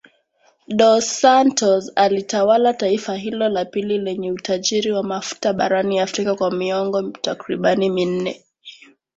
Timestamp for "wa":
4.91-5.03